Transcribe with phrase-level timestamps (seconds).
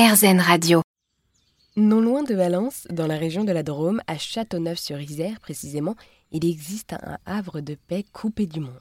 [0.00, 0.80] RZN Radio.
[1.76, 5.94] Non loin de Valence, dans la région de la Drôme, à Châteauneuf-sur-Isère précisément,
[6.32, 8.72] il existe un havre de paix coupé du monde.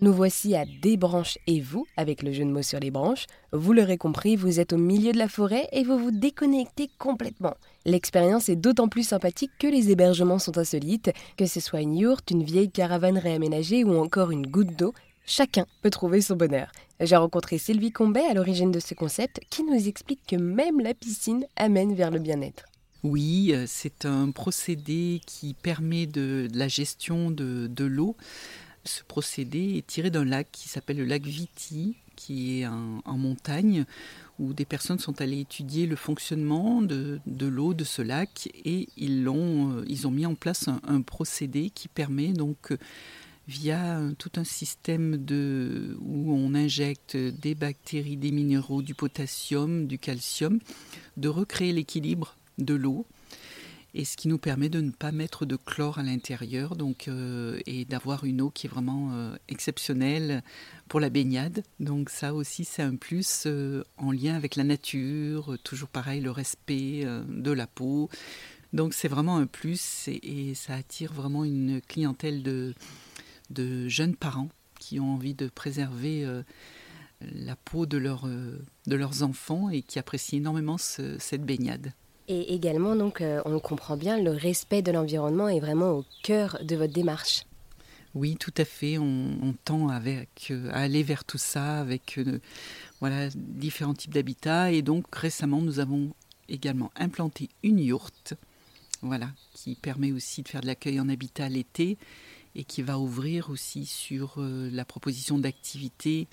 [0.00, 3.26] Nous voici à Des branches et vous, avec le jeu de mots sur les branches.
[3.52, 7.54] Vous l'aurez compris, vous êtes au milieu de la forêt et vous vous déconnectez complètement.
[7.84, 12.30] L'expérience est d'autant plus sympathique que les hébergements sont insolites, que ce soit une yourte,
[12.30, 14.94] une vieille caravane réaménagée ou encore une goutte d'eau,
[15.26, 16.70] chacun peut trouver son bonheur.
[17.00, 20.94] J'ai rencontré Sylvie Combet à l'origine de ce concept qui nous explique que même la
[20.94, 22.64] piscine amène vers le bien-être.
[23.02, 28.16] Oui, euh, c'est un procédé qui permet de, la gestion de, l'eau
[28.84, 33.84] ce procédé est tiré d'un lac qui s'appelle le lac Viti, qui est en, montagne,
[34.38, 39.26] où des personnes sont allées étudier le fonctionnement de, l'eau de ce lac et ils,
[39.28, 42.72] euh, ils ont mis en place un, procédé qui permet donc
[43.50, 49.98] via tout un système de, où on injecte des bactéries, des minéraux, du potassium, du
[49.98, 50.60] calcium,
[51.16, 53.06] de recréer l'équilibre de l'eau
[53.92, 57.58] et ce qui nous permet de ne pas mettre de chlore à l'intérieur donc, euh,
[57.66, 60.42] et d'avoir une eau qui est vraiment euh, exceptionnelle
[60.88, 61.64] pour la baignade.
[61.80, 66.30] Donc ça aussi c'est un plus euh, en lien avec la nature, toujours pareil le
[66.30, 68.08] respect de la peau.
[68.72, 72.74] Donc c'est vraiment un plus et, ça attire vraiment une clientèle de,
[73.50, 74.48] de, jeunes parents
[74.78, 76.26] qui ont envie de préserver
[77.20, 81.92] la peau de, leur, de leurs enfants et qui apprécient énormément cette baignade.
[82.32, 86.04] Et également, donc, euh, on le comprend bien, le respect de l'environnement est vraiment au
[86.22, 87.44] cœur de votre démarche.
[88.14, 88.98] Oui, tout à fait.
[88.98, 92.38] On, tend avec, euh, à aller vers tout ça avec euh,
[93.00, 94.70] voilà, différents types d'habitats.
[94.70, 96.14] Et donc récemment, nous avons
[96.48, 98.34] également implanté une yourte
[99.02, 101.98] voilà, qui permet aussi de faire de l'accueil en habitat l'été
[102.54, 106.26] et qui va ouvrir aussi sur la proposition d'activités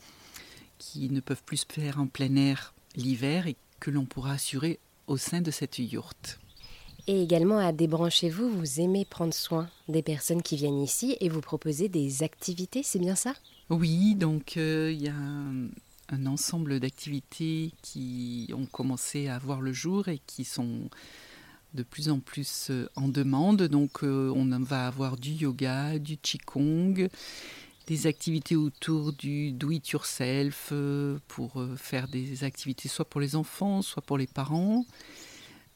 [0.78, 4.80] qui ne peuvent plus se faire en plein air l'hiver et que l'on pourra assurer
[5.08, 6.40] au sein de cette yourte.
[7.08, 11.40] Et également à Débranchez-vous, vous aimez prendre soin des personnes qui viennent ici et vous
[11.40, 13.34] proposez des activités, c'est bien ça?
[13.70, 19.72] Oui, donc euh, il y a un, ensemble d'activités qui ont commencé à voir le
[19.72, 20.90] jour et qui sont
[21.74, 23.64] de plus en plus euh, en demande.
[23.64, 27.08] Donc euh, on va avoir du yoga, du qigong,
[27.88, 33.36] des activités autour du do it yourself euh, pour faire des activités soit pour les
[33.36, 34.86] enfants, soit pour les parents.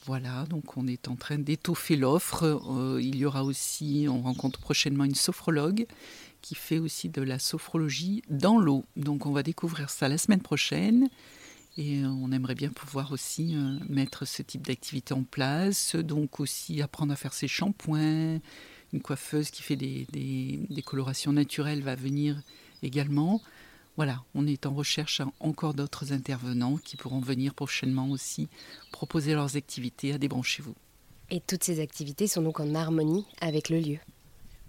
[0.06, 2.97] Voilà, donc on est en train d'étoffer l'offre.
[3.00, 5.85] Il y aura aussi, on rencontre prochainement une sophrologue
[6.41, 8.84] qui fait aussi de la sophrologie dans l'eau.
[8.96, 11.07] Donc on va découvrir ça la semaine prochaine.
[11.77, 13.55] Et on aimerait bien pouvoir aussi
[13.87, 18.39] mettre ce type d'activité en place, donc aussi apprendre à faire ses shampoings,
[18.93, 22.41] une coiffeuse qui fait des, colorations naturelles va venir
[22.83, 23.41] également.
[23.97, 28.49] Voilà, on est en recherche encore d'autres intervenants qui pourront venir prochainement aussi
[28.91, 30.75] proposer leurs activités à Débranchez-vous.
[31.29, 33.99] Et toutes ces activités sont donc en harmonie avec le lieu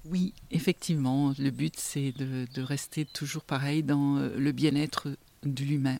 [0.04, 1.34] Oui, effectivement.
[1.38, 5.08] Le but, c'est de, de rester toujours pareil dans euh, le bien-être
[5.44, 5.98] de l'humain.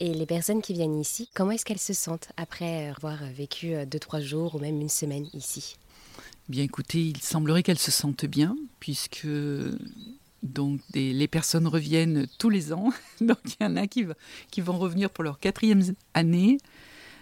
[0.00, 3.84] Et les personnes qui viennent ici, comment est-ce qu'elles se sentent après avoir vécu euh,
[3.84, 5.76] deux, trois jours ou même une semaine ici?
[6.48, 9.28] Bien écoutez, il semblerait qu'elles se sentent bien, puisque
[10.42, 12.90] donc les personnes reviennent tous les ans.
[13.20, 14.06] Donc il y en a qui,
[14.60, 15.82] vont revenir pour leur quatrième
[16.14, 16.58] année.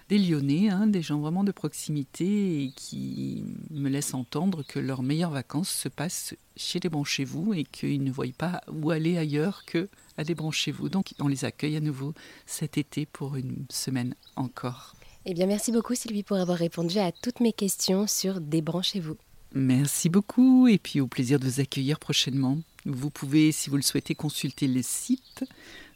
[0.09, 3.38] Des Lyonnais, hein, des gens vraiment de proximité et qui
[3.79, 8.03] me laissent entendre que leurs meilleures vacances se passent chez les chez vous et qu'ils
[8.03, 10.89] ne voient pas où aller ailleurs que à chez vous.
[10.89, 12.15] Donc on les accueille à nouveau
[12.47, 14.95] cet été pour une semaine encore.
[15.25, 19.17] Eh bien, merci beaucoup Sylvie pour avoir répondu à toutes mes questions sur Débranchez-vous.
[19.55, 22.59] Merci beaucoup et puis au plaisir de vous accueillir prochainement.
[22.85, 25.45] Vous pouvez, si vous le souhaitez, consulter le site,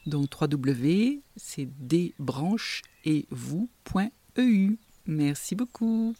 [0.06, 4.76] donc www, c'est débranche et vous.eu.
[5.06, 6.14] Merci beaucoup.